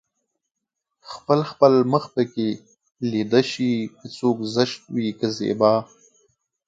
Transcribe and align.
خپل 1.11 1.39
خپل 1.51 1.73
مخ 1.91 2.03
پکې 2.13 2.49
ليده 3.11 3.41
شي 3.51 3.71
که 3.97 4.05
څوک 4.17 4.37
زشت 4.55 4.79
وي 4.93 5.09
که 5.19 5.27
زيبا 5.37 5.73